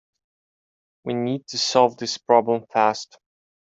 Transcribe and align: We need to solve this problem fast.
We 1.03 1.13
need 1.13 1.45
to 1.49 1.59
solve 1.59 1.97
this 1.97 2.17
problem 2.17 2.65
fast. 2.73 3.19